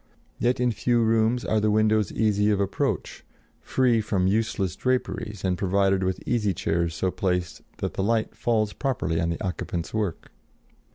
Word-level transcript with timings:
Yet 0.39 0.59
in 0.59 0.71
few 0.71 1.03
rooms 1.03 1.45
are 1.45 1.59
the 1.59 1.69
windows 1.69 2.11
easy 2.11 2.49
of 2.49 2.59
approach, 2.59 3.23
free 3.59 4.01
from 4.01 4.25
useless 4.25 4.75
draperies 4.75 5.43
and 5.45 5.59
provided 5.59 6.01
with 6.01 6.23
easy 6.27 6.55
chairs 6.55 6.95
so 6.95 7.11
placed 7.11 7.61
that 7.77 7.93
the 7.93 8.01
light 8.03 8.33
falls 8.33 8.73
properly 8.73 9.21
on 9.21 9.29
the 9.29 9.43
occupant's 9.45 9.93
work. 9.93 10.31